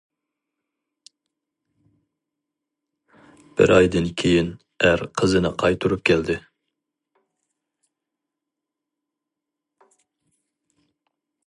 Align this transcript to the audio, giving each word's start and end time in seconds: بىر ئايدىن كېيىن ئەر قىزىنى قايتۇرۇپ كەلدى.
بىر 3.59 3.73
ئايدىن 3.75 4.09
كېيىن 4.23 4.49
ئەر 4.87 5.05
قىزىنى 5.21 5.53
قايتۇرۇپ 5.65 6.03
كەلدى. 6.11 6.39